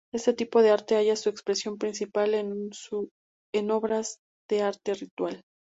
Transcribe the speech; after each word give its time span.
Este 0.11 0.33
tipo 0.33 0.63
de 0.63 0.71
arte 0.71 0.95
halla 0.95 1.15
su 1.15 1.29
expresión 1.29 1.77
principalmente 1.77 2.73
en 3.53 3.69
obras 3.69 4.17
de 4.49 4.63
arte 4.63 4.95
ritual. 4.95 5.43